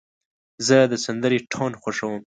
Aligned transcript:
زه 0.67 0.77
د 0.91 0.93
سندرې 1.05 1.39
ټون 1.51 1.71
خوښوم. 1.81 2.21